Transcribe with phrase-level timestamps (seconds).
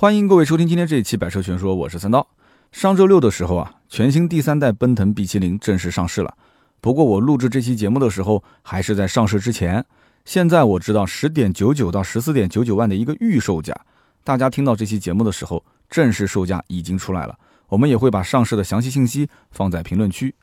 [0.00, 2.26] 欢迎各位收听今天这一期《百车全说》，我是三刀。
[2.72, 6.34] 上周六的时候啊，全新第三代奔腾 B70 正式上市了。
[6.80, 9.84] 不过我录制这期节目的时候，还是在上市之前。
[10.24, 13.78] 现在我知道十点九九到十四点九九万的一个预售价。
[14.24, 17.38] 大家听到这期节目的时候，正式售价已经出来了。
[17.68, 20.34] 我们也会把上市的详细信息放在评论区。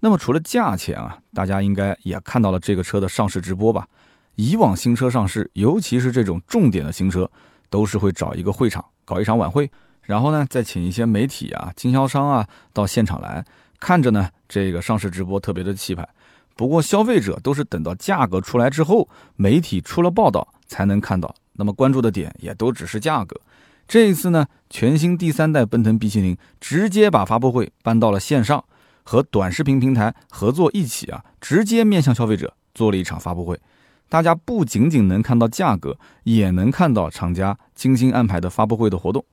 [0.00, 3.86] 那么除了价钱啊，大家应该也看到了这个车的上市直播吧？
[4.34, 7.30] 以往新车上市，尤其是这种重点的新车，
[7.70, 8.84] 都是会找一个会场。
[9.04, 9.70] 搞一场晚会，
[10.02, 13.44] 然后呢，再请一些媒体啊、经销商啊到现场来
[13.78, 16.08] 看着呢，这个上市直播特别的气派。
[16.56, 23.40] 不过消费者都是等到价格出来之后，媒体出了报道才能看到，那么关注的点也都只是价格。
[23.86, 28.64] 这一次呢，全新第三代奔腾 B70 直接把发布会搬到了线上，
[29.04, 33.60] 和短视频平台合作一起啊，直接面向消费者做了一场发布会。
[34.08, 39.24] 大家不仅仅能看到价格，也能看到厂家精心安排的发布会的活动。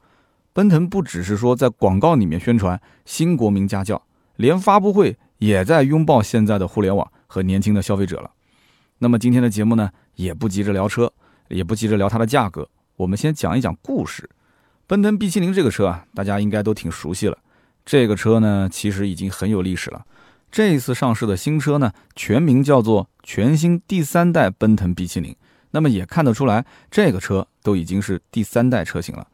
[0.52, 4.01] 奔腾不只是说在广告里面宣传新国民家轿，
[4.35, 8.32] 连发布会也在拥抱现在的互联网和年轻的消费者了。
[8.99, 11.12] 那么今天的节目呢，也不急着聊车，
[11.49, 14.29] 也不急着聊它的价格，我们先讲一讲故事。
[14.85, 17.38] 奔腾 B70 这个车啊，大家应该都挺熟悉了。
[17.85, 20.05] 这个车呢，其实已经很有历史了。
[20.54, 25.35] 这一次上市的新车呢，全名叫做全新第三代奔腾 B70。
[25.71, 29.27] 那么也看得出来，这个车都已经是第三代车型了。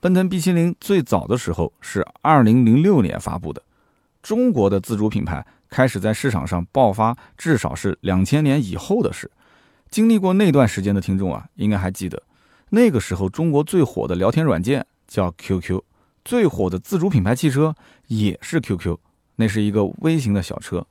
[0.00, 3.62] 奔腾 B70 最早的时候是2006年发布的，
[4.20, 9.30] 中国的自主品牌开始在市场上爆发，至少是两千年以后的事。
[9.90, 12.20] 经历过那段时间的听众啊，应该还记得，
[12.70, 15.80] 那个时候中国最火的聊天软件叫 QQ，
[16.24, 17.76] 最火的自主品牌汽车
[18.08, 18.98] 也是 QQ。
[19.36, 20.86] 那是一个微型的小车。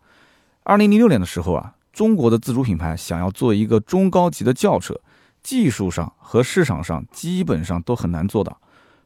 [0.64, 5.00] 二零零六年的时候啊，中国的自主品牌想要做一个中高级的轿车，
[5.42, 8.58] 技术上和市场上基本上都很难做到。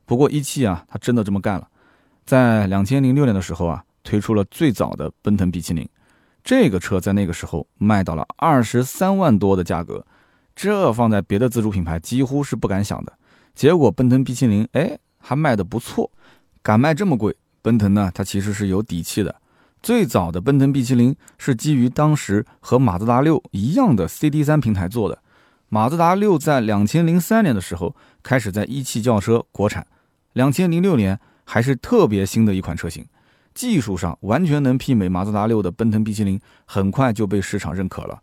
[0.05, 1.67] 不过一汽啊，他真的这么干了，
[2.25, 5.87] 在两千零六年的时候啊，推出了最早的奔腾 B70。
[6.43, 10.05] 这个车在那个时候卖到了二十三万多的价格，
[10.55, 13.11] 这放在别的自主品牌几乎是不敢想的。
[13.53, 16.09] 结果奔腾 B70 哎还卖的不错，
[16.61, 17.35] 敢卖这么贵。
[17.67, 19.35] 奔腾呢，它其实是有底气的。
[19.83, 25.21] 最早的奔腾 B70 是基于当时和马自达六一样的 CD3 平台做的。
[25.67, 29.85] 马自达六在两千零三年的时候开始在一汽轿车国产，
[30.31, 33.05] 两千零六年还是特别新的一款车型，
[33.53, 38.17] 技术上完全能媲美马自达六的奔腾 B70，很快就被市场认可了。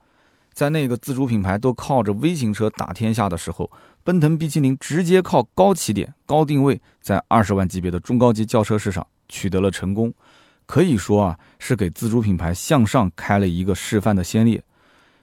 [0.55, 3.71] 在那个自主品牌都靠着微型车打天下的时候，
[4.03, 9.06] 奔腾 B70 直接靠高起点、高定位，在二十万级别的中高级轿车市场。
[9.34, 10.15] 取得了成功，
[10.65, 14.62] 可以说啊是给自主品牌向上开了一个示范的先例。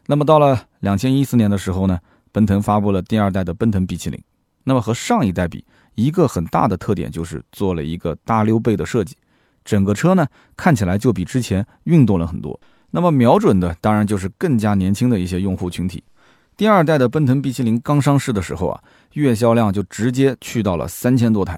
[0.08, 1.98] 那么到了两千一四年的时候呢，
[2.34, 4.20] 奔腾发布了第二代的奔腾 B70。
[4.66, 5.64] 那么和上一代比，
[5.96, 9.16] 一个很大的特点就是做了一个大溜背的设计，
[9.64, 10.28] 整个车呢
[10.58, 12.60] 看起来就比之前运动了很多。
[12.92, 16.04] 那么瞄准的当然就是更加年轻的一些用户群体。
[16.58, 18.84] 第二代的奔腾 B70 刚上市的时候啊，
[19.14, 21.58] 月销量就直接去到了三千多台。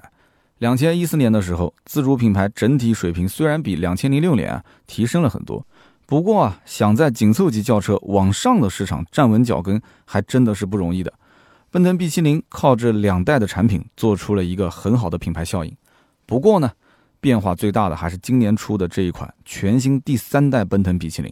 [0.64, 5.62] 两千一四年的时候，自主品牌整体水平虽然比两千零六年啊提升了很多，
[6.06, 11.12] 不过啊，想在紧凑级轿车往上的市场站稳脚跟，还真的是不容易的。
[11.70, 15.76] 奔腾 B70 靠这两代的产品做出了一个很好的品牌效应。
[16.24, 16.72] 不过呢，
[17.20, 21.30] 变化最大的还是今年出的这一款全新第三代奔腾 B70。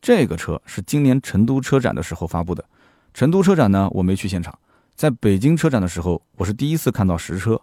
[0.00, 2.64] 这个车是今年成都车展的时候发布的。
[3.12, 4.56] 成都车展呢，我没去现场，
[4.94, 7.60] 在北京车展的时候，我是第一次看到实车。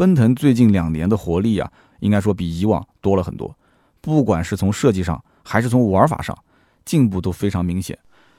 [0.00, 3.54] 奔腾最近两年的活力啊，应该说比以往多了很多。
[4.00, 6.34] 不管是从设计上，还是从玩法上，
[6.86, 7.98] 进步都非常明显。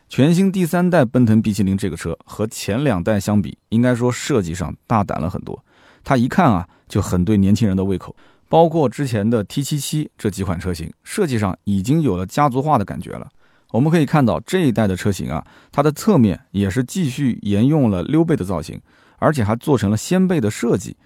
[0.09, 5.63] 全新第三代奔腾 B70 这个车和前两代相比，应该说设计上大胆了很多。
[6.03, 8.15] 它一看啊，就很对年轻人的胃口。
[8.49, 13.29] 包括之前的 T77 这几款车型，设计上已经有了家族化的感觉了。
[13.69, 18.81] 我们可以看到这一代的车型啊，它的侧面也是继续沿用了溜背的造型，
[19.19, 20.97] 而且还做成了掀背的设计。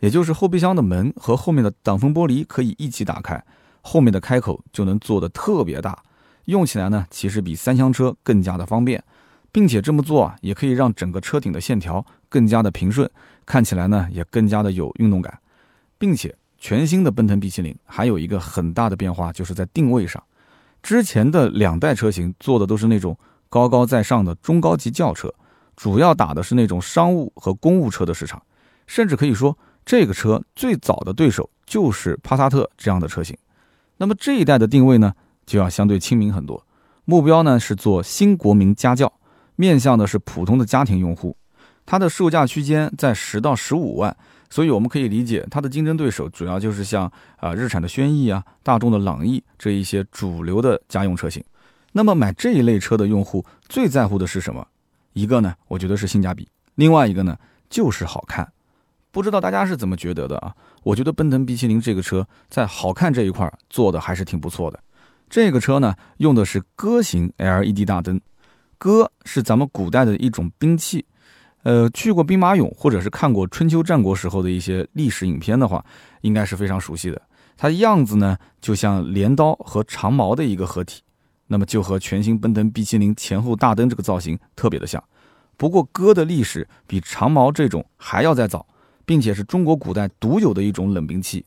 [0.00, 3.44] 也就是后备箱的门和后面的挡风玻璃可以一起打开，
[3.80, 6.00] 后面的开口就能做的特别大，
[6.44, 9.02] 用起来呢其实比三厢车更加的方便，
[9.50, 13.10] 并且这么做啊也可以让整个车顶的线条更加的平顺，
[13.44, 15.36] 看起来呢也更加的有运动感，
[15.98, 20.22] 并且全新的奔腾 B70 还有一个很大的变化，就是在定位上，
[20.80, 23.18] 之前的两代车型做的都是那种
[23.48, 25.34] 高高在上的中高级轿车，
[25.74, 28.40] 主要打的是那种商务和公务车的市场，
[28.86, 29.58] 甚至可以说。
[29.88, 33.34] 这个车最早的对手就是帕萨特这样的车型，
[33.96, 35.14] 那么这一代的定位呢，
[35.46, 36.62] 就要相对亲民很多。
[37.06, 39.10] 目标呢是做新国民家轿，
[39.56, 41.34] 面向的是普通的家庭用户。
[41.86, 44.14] 它的售价区间在十到十五万，
[44.50, 51.42] 所以我们可以理解它的竞争对手主要就是像啊日产的轩逸啊、大众的朗逸这一些主流的家用车型。
[51.92, 54.68] 那么买这一类车的用户最在乎的是什么？
[55.14, 56.44] 一个呢，我觉得是性价比；
[56.74, 57.38] 另外一个呢，
[57.70, 58.46] 就是好看。
[59.10, 60.54] 不知道大家是怎么觉得的啊？
[60.82, 64.78] 我觉得奔腾 B70 这个车在好看这一块做的还是挺不错的。
[65.28, 68.20] 这个车呢，用的是鸽型 LED 大灯，
[68.78, 71.04] 鸽是咱们古代的一种兵器。
[71.64, 75.84] 呃，去过兵马俑或者是看过春秋战国时候的一些历史影片的话，
[76.22, 77.20] 应该是非常熟悉的。
[77.56, 81.02] 它的样子呢，就像镰刀和长矛的一个合体，
[81.48, 85.02] 那么就和全新奔腾 B70 前后大灯这个造型特别的像。
[85.56, 88.64] 不过戈的历史比长矛这种还要再早，
[89.08, 91.42] 并且是中国古代独有的一种冷兵器。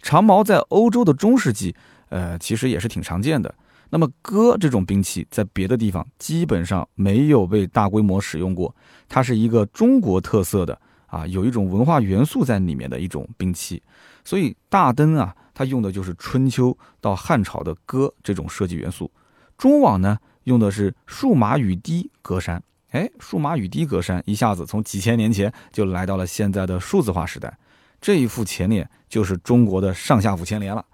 [0.00, 1.74] 长矛在欧洲的中世纪，
[2.08, 3.52] 呃，其实也是挺常见的。
[3.88, 8.72] 那么戈这种兵器在别的地方基本上没有被大规模使用过，
[9.08, 13.82] 它是一个中国特色的啊，有一种文化元素在里面的一种兵器。
[14.24, 19.10] 所以大灯啊，它用的就是春秋到汉朝的戈这种设计元素。
[19.58, 22.60] 中网呢，用的是数码雨滴格栅。
[22.90, 27.56] 哎，数码雨滴格栅一下子从几千年前就来到了现在的数字化时代。
[28.00, 30.84] 这一副前脸就是中国的上下五千年了。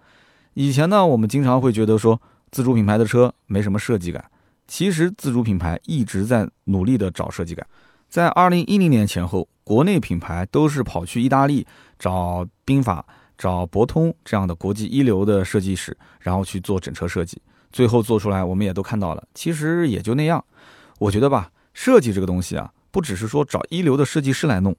[0.55, 2.21] 以前呢，我们经常会觉得说。
[2.53, 4.25] 自主品牌的车没什么设计感，
[4.69, 7.67] 其实自主品牌一直在努力的找设计感。
[8.09, 11.67] 在二零一零年前后，国内品牌都是跑去意大利
[11.99, 13.05] 找宾法、
[13.37, 20.43] 找博通这样的国际一流的设计师，然后去做整车设计，最后做出来我们也都看到了，其实也就那样。
[20.99, 24.75] 我觉得吧，设计这个东西啊，不只是说找一流的设计师来弄，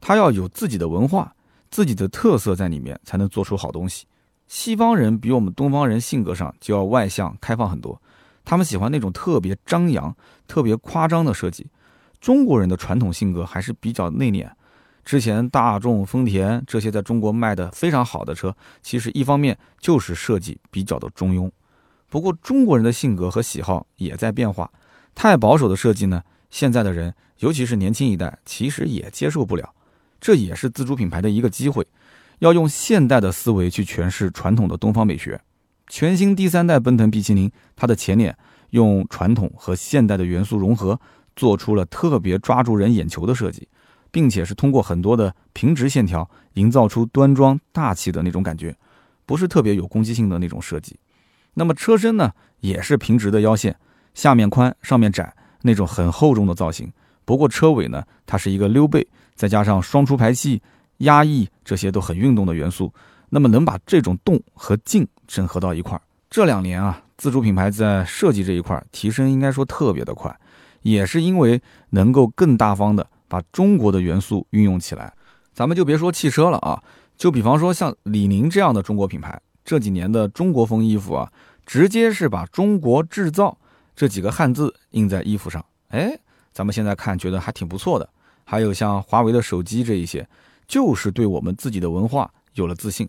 [0.00, 1.34] 他要有自己的文化、
[1.72, 4.06] 自己的特色在里面，才能做出好东西。
[4.46, 8.00] 西方人比我们东方人性格上就要外向开放很多，
[8.44, 10.16] 他们喜欢那种特别张扬、
[10.46, 11.66] 特别夸张的设计。
[12.20, 14.48] 中国人的传统性格还是比较内敛。
[15.04, 21.50] 之前大众、丰田这些在中国卖的非常好的车，其实一方面就是设计比较的中庸。
[22.08, 24.70] 不过中国人的性格和喜好也在变化，
[25.14, 26.22] 太保守的设计呢，
[26.58, 29.74] 现在的人尤其是年轻一代其实也接受不了。
[30.18, 31.86] 这也是自主品牌的一个机会。
[32.38, 35.38] 要用现代的思维去诠释传统的东方美学。
[35.86, 38.34] 全新第三代奔腾 B70，它的前脸
[38.70, 40.98] 用传统和现代的元素融合，
[41.34, 43.68] 做出了特别抓住人眼球的设计，
[44.10, 48.74] 并且是通过很多的平直线条，营造出端庄大气的那种感觉，
[49.26, 50.98] 不是特别有攻击性的那种设计。
[51.52, 53.76] 那么车身呢，也是平直的腰线，
[54.14, 56.92] 下面宽，上面窄，那种很厚重的造型。
[57.24, 60.60] 不过车尾呢，它是一个溜背，再加上双出排气。
[61.00, 62.90] 压抑这些都很运动的元素，
[63.28, 66.00] 那么能把这种动和静整合到一块儿。
[66.30, 70.34] 这两年啊，自主品牌在设计这一块提升应该说特别的快，
[70.80, 71.60] 也是因为
[71.90, 75.12] 能够更大方的把中国的元素运用起来。
[75.52, 76.82] 咱们就别说汽车了啊，
[77.18, 81.30] 就比方说像李宁这样的中国品牌，这几年的中国风衣服啊，
[81.66, 83.58] 直接是把中国制造
[83.96, 85.64] 这几个汉字印在衣服上。
[85.88, 86.16] 哎，
[86.52, 88.08] 咱们现在看觉得还挺不错的。
[88.44, 90.28] 还有像华为的手机这一些。
[90.68, 93.08] 就是对我们自己的文化有了自信，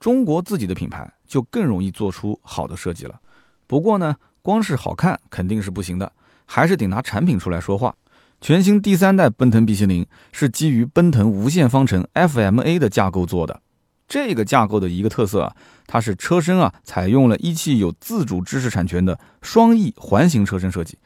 [0.00, 3.20] 中国自己的品牌就更容易做出好的设计了。
[3.68, 6.10] 不过呢，光是好看肯定是不行的，
[6.44, 7.94] 还是得拿产品出来说话。
[8.40, 13.62] 全新第三代奔腾 B70 是基于奔腾无限方程 FMA 的架构做的。
[14.08, 20.98] 这个架构的一个特色啊，它是车身啊采用了一汽有自主知识产权的双翼环形车身设计。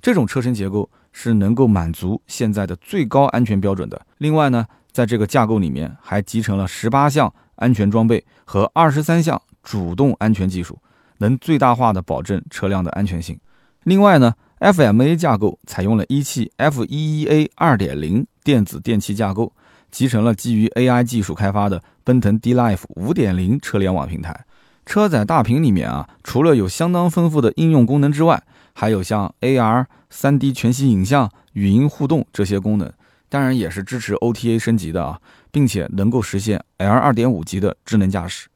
[0.00, 4.06] 这种车身结构是能够满足现在的最高安全标准的。
[4.18, 4.66] 另外呢。
[4.96, 10.78] 在这个架构里面，还集成了十八项安全装备和二十三项主动安全技术，
[11.18, 13.38] 能最大化的保证车辆的安全性。
[13.84, 19.52] 另外呢，FMA 架构采用了一汽 F11A 2.0电子电气架构，
[19.90, 24.44] 集成了基于 AI 技术开发的奔腾 D-Life 5.0车联网平台。
[24.84, 32.92] 车载大屏里面啊，除了有相当丰富的应用功能之外，还有像 AR、3D 全息影像、语音互动这些功能。
[33.28, 38.48] 当然也是支持 OTA 升级的啊，并且能够实现 L 二点五级的智能驾驶。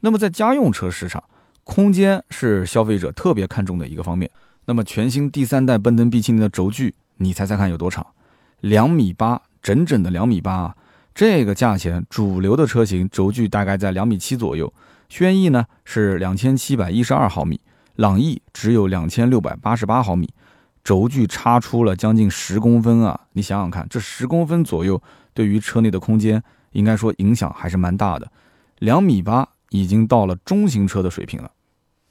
[0.00, 1.22] 那么在家用车市场，
[1.62, 4.28] 空间是消费者特别看重的一个方面。
[4.64, 8.04] 那么全新第三代奔腾 B 七零的轴距，你猜猜看有多长？
[8.60, 10.76] 两米八，整整的两米八啊！
[11.14, 14.72] 这个价钱，主流的车型轴距大概在两米七左右。
[15.08, 17.60] 轩逸呢是两千七百一十二毫米，
[17.96, 20.28] 朗逸只有两千六百八十八毫米。
[20.84, 23.20] 轴距差出了将近十公分啊！
[23.32, 25.02] 你想想看，这十公分左右
[25.34, 28.30] 对于车内的空间，应该说影响还是蛮大的。
[28.78, 31.50] 两米八已经到了中型车的水平了，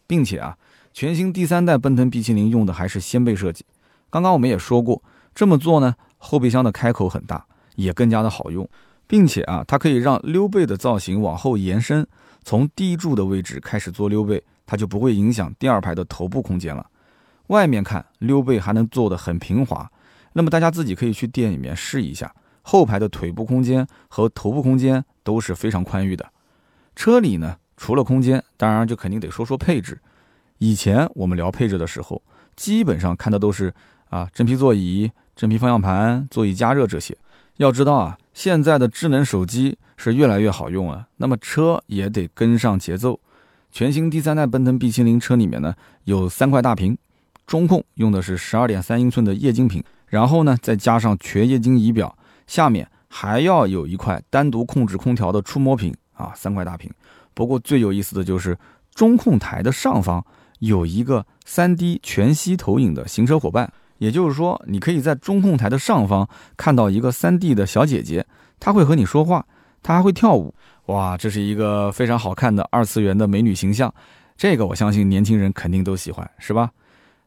[0.05, 0.57] 并且啊，
[0.93, 3.65] 全新第三代奔腾 B70 用的还是掀背设计。
[4.09, 5.01] 刚刚我们也说过，
[5.33, 7.45] 这么做呢，后备箱的开口很大，
[7.75, 8.67] 也更加的好用。
[9.09, 12.05] 并且啊，它可以让溜背的造型往后延伸，
[12.43, 16.85] 从低柱的位置开始做溜背，它就不会影响第二排的头部空间了。
[17.47, 19.89] 外面看溜背还能做得很平滑，
[20.33, 26.29] 那么大家自己可以去店里面试一下，后排的腿部空间和头部空间都是非常宽裕的。
[26.93, 29.97] 车里呢，除了空间，当然就肯定得说说配置。
[30.57, 32.21] 以前我们聊配置的时候，
[32.57, 33.73] 基本上看的都是
[34.09, 37.15] 啊真皮座椅、真皮方向盘、座椅加热这些。
[37.57, 43.19] 要知道啊，现在的智能手机是越来越好用了，那么车也得跟上节奏。
[43.71, 45.75] 全新第三代奔腾 B70 车里面呢，
[46.05, 46.97] 有三块大屏，
[47.45, 52.17] 中控用的是十二点三英寸的液晶屏，然后呢再加上全液晶仪表，
[52.47, 56.91] 下面还要有一块单独控制空调的触摸屏啊，三块大屏。
[57.35, 58.57] 不过最有意思的就是
[58.95, 60.25] 中控台的上方。
[60.59, 68.25] 有一个 3D 全息投影的行车伙伴，也就是说，你可以在中控台的上方看到一个 3D 的小姐姐，
[68.59, 69.45] 她会和你说话，
[69.81, 70.53] 她还会跳舞，
[70.87, 73.93] 哇，这是一个非常好看的二次元的美女形象，
[74.37, 76.69] 这个我相信年轻人肯定都喜欢，是吧？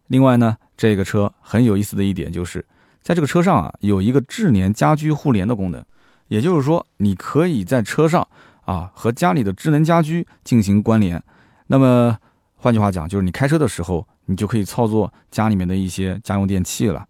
[0.07, 2.65] 另外呢，这个车很有意思的一点就是，
[3.03, 5.85] 在这个车上啊，有一个智联家居互联的功能，
[6.29, 8.27] 也就是说，你可以在车上
[8.65, 11.23] 啊和家里的智能家居进行关联，
[11.67, 12.17] 那么。
[12.63, 17.05] 换句话讲，就是你开车的时候，你就可以操作家里面的一些家用电器了。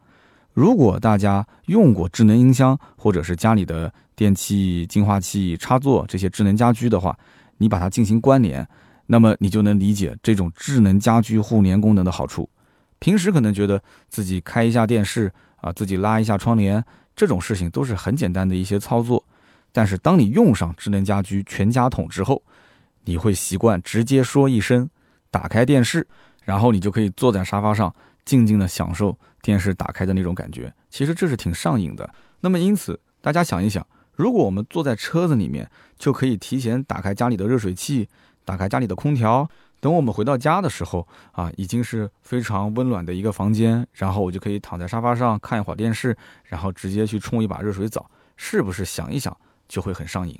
[0.54, 7.14] 如果大家用过智能音箱或者是家里的电器净化器插座这些智能家居的话，
[7.58, 8.66] 你把它进行关联，
[9.04, 12.48] 那么你就能理解这种智能家居互联功能的好处。
[12.98, 16.82] 平时可能觉得自己开一下电视啊，自己拉一下窗帘
[17.14, 19.22] 这种事情都是很简单的一些操作，
[19.72, 22.42] 但是当你用上智能家居全家桶之后，
[23.04, 24.88] 你会习惯直接说一声。
[25.32, 26.04] 打开电视，
[26.44, 27.94] 然后你就可以坐在沙发上，
[28.24, 30.72] 静静的享受电视打开的那种感觉。
[30.88, 32.08] 其实这是挺上瘾的。
[32.40, 38.08] 那么因此，大家想一想，如果我们坐在车子里面，就可以提前打开家里的热水器，
[38.44, 39.48] 打开家里的空调。
[39.80, 49.34] 等我们回到家的时候，啊，已经是非常温暖的一个房间，然后我就可以躺在沙发上看一会儿电视，然后直接去冲一把热水澡，是不是想一想
[49.68, 50.38] 就会很上瘾？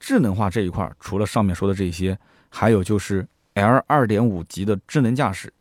[0.00, 3.26] 智能化这一块，除了上面说的这些，还有就是。
[3.54, 5.52] L 二点五级的智能驾驶，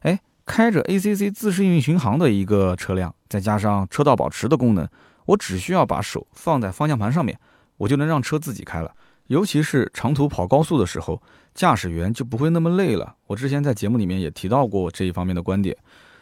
[0.00, 4.88] 哎，开着 ACC 自适应巡航的一个车辆，再加上车道保持的功能，
[5.26, 7.38] 我只需要把手放在方向盘上面，
[7.76, 8.92] 我就能让车自己开了。
[9.28, 11.20] 尤其是长途跑高速的时候，
[11.54, 13.14] 驾驶员就不会那么累了。
[13.26, 15.76] 我之前在节目里面也提到过这一方面的观点。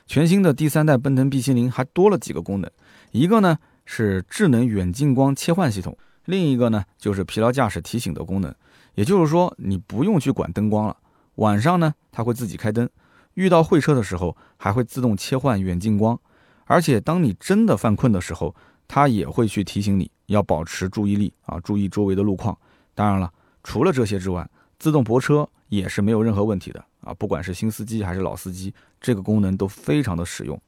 [0.07, 2.71] 全新的第三代奔腾 B70 还多了几个功能，
[3.11, 8.55] 一个呢是智能远近光切换系统，另一个呢就是疲劳驾驶提醒的功能。
[8.95, 10.97] 也就是说，你不用去管灯光了。
[11.37, 12.87] 晚上呢，它会自己开灯；
[13.35, 16.19] 遇到会车的时候，还会自动切换远近光。
[16.65, 18.55] 而且，当你真的犯困的时候，
[18.87, 22.57] 它也会去提醒你要保持注意力啊，注意周围的路况。
[22.95, 24.49] 当然了，除了这些之外，
[24.79, 27.13] 自动泊车也是没有任何问题的啊。
[27.15, 30.61] 不管是新司机还是老司机，这个功能都非常的实用。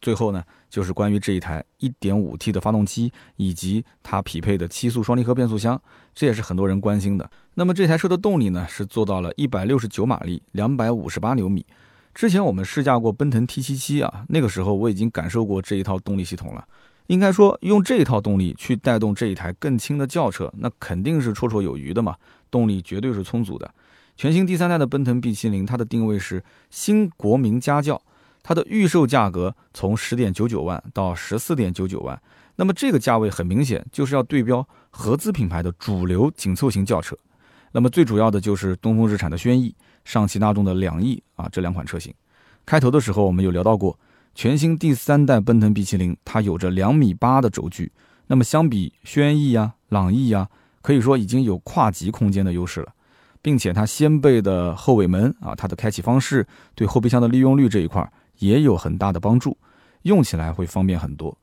[0.00, 5.80] 最后呢，就是关于这一台 1.5T 的发动机以及它匹配的七速双离合变速箱，
[6.14, 7.30] 这也是很多人关心的。
[7.54, 11.64] 那么这台车的动力呢，是做到了169马力，258牛米。
[12.14, 16.66] 之前我们试驾过奔腾 T77 啊，那个时候我已经感受过这一套动力系统了。
[17.06, 22.14] 应该说，用这一套动力去带动这一台更轻的轿车，那肯定是绰绰有余的嘛，
[22.50, 23.68] 动力绝对是充足的。
[24.16, 28.00] 全新第三代的奔腾 B70，它的定位是新国民家轿。
[28.42, 32.20] 它的预售价格从十点九九万到十四点九九万，
[32.56, 37.16] 那么这个价位很明显就是要对标合资品牌的主流紧凑型轿车。
[37.72, 42.12] 那么最主要的就是东风日产的轩逸、上汽大众的两翼啊这两款车型。
[42.66, 43.98] 开头的时候我们有聊到过，
[44.34, 47.92] 全新第三代奔腾 B70 它有着两米八的轴距，
[48.26, 50.48] 那么相比轩逸呀、朗逸呀，
[50.82, 52.92] 可以说已经有跨级空间的优势了，
[53.40, 58.10] 并且它掀背的后尾门啊，它的开启方式对后备箱的利用率这一块。
[58.40, 59.56] 也有很大的帮助，
[60.02, 61.34] 用起来会方便很多，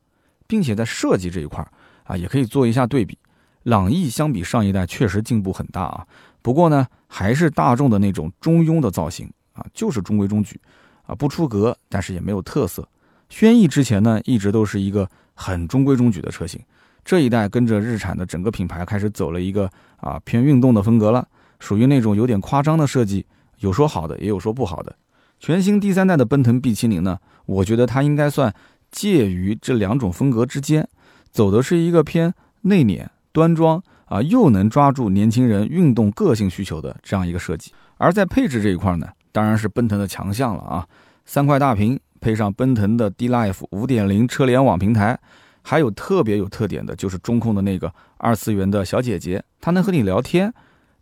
[0.45, 1.65] 并且在设计这一块
[2.03, 3.17] 啊，也可以做一下对比。
[3.63, 6.07] 朗逸相比上一代确实进步很大啊，
[6.41, 10.59] 不过呢，还是大众的那种中庸的造型啊，就是中规中矩
[11.05, 12.87] 啊，不出格，但是也没有特色。
[13.29, 16.61] 轩逸之前呢，一直都是一个很中规中矩的车型，
[17.03, 21.27] 这一代跟着日产的整个品牌开始走了一个啊偏运动的风格了，
[21.59, 23.25] 属于那种有点夸张的设计，
[23.59, 24.95] 有说好的，也有说不好的。
[25.39, 28.53] 全新第三代的奔腾 B70 呢，我觉得它应该算
[28.91, 30.87] 介于这两种风格之间，
[31.31, 37.71] 走的是一个偏内敛、端庄啊，又能抓住年轻人运动个性需求的这样一个设计。
[37.97, 40.87] 而在配置这一块呢，当然是奔腾的强项了啊，
[41.25, 45.19] 三块大屏配上奔腾的 D-Life 5.0车联网平台，
[45.61, 50.53] 还有特别有特点的，就是中控的那个二次元的小姐姐，她能和你聊天，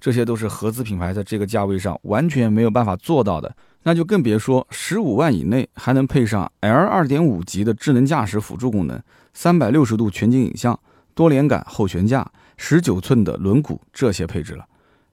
[0.05, 3.55] 这些都是合资品牌在这个价位上完全没有办法做到的。
[3.81, 9.01] 那就更别说十五万以内还能配上 L 二点五级的智能驾驶辅助功能，
[9.33, 10.79] 三百六十度全景影像，
[11.15, 14.67] 多连杆后悬架，十九寸的轮毂这些配置了，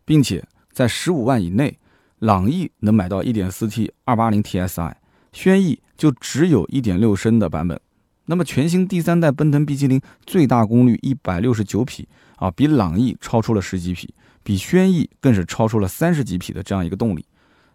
[0.05, 1.79] 并且在十五万以内，
[2.19, 4.93] 朗逸能买到一点四 T 二八零 TSI，
[5.33, 7.81] 轩逸就只有一点六升的版本。
[8.27, 12.07] 那么全新第三代奔腾 B70 最大功率一百六十九匹
[12.37, 17.25] 啊，比朗逸超出了十几匹，比轩逸更是超出了三十几匹的这样一个动力。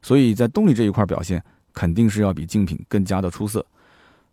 [0.01, 1.43] 所以在动力这一块表现
[1.73, 3.65] 肯定是要比竞品更加的出色。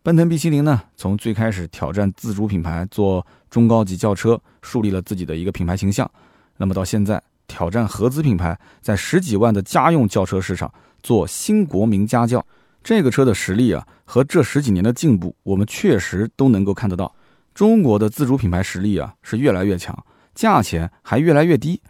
[0.02, 6.08] 奔腾 B70 呢，从最开始挑战自主品牌做中高级轿车，树立了自己的一个品牌形象，
[6.58, 10.72] 那么到现在挑战合资品牌，在十几万的家用轿车市场
[11.02, 12.44] 做新国民家轿，
[12.82, 17.14] 这个车的实力啊，和这十几年的进步，我们确实都能够看得到。
[17.54, 21.80] 中国的自主品牌实力啊是越来越强，价钱还越来越低，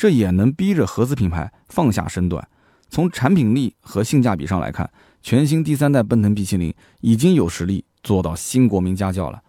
[0.00, 2.48] 这也能逼着合资品牌放下身段。
[2.88, 4.90] 从产品力和性价比上来看，
[5.22, 9.42] 全新第三代奔腾 B70 已经有实力做到新国民家轿了。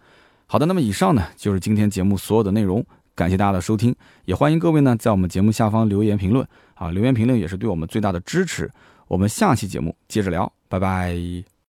[0.44, 8.70] 好的，那么以上呢就是今天节目所有的内容，感谢大家的收听，也欢迎各位呢在我们节目下方留言评论啊，留言评论也是对我们最大的支持。
[9.08, 11.51] 我们下期节目接着聊，拜拜。